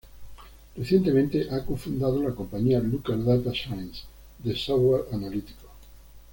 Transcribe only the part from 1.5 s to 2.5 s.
ha co-fundado la